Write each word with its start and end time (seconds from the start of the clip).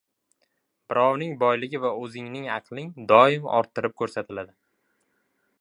•Birovning 0.93 1.35
boyligi 1.43 1.81
va 1.83 1.91
o‘zingning 2.05 2.49
aqling 2.55 2.89
doim 3.15 3.47
orttirib 3.61 3.97
ko‘rsatiladi. 4.03 4.59